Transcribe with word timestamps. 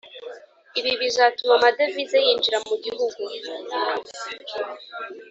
Ibi 0.79 0.91
bizatuma 1.01 1.53
amadevize 1.57 2.17
yinjira 2.25 2.57
mu 2.67 2.75
Gihugu 2.83 3.21